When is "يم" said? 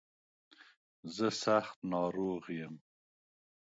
2.59-2.73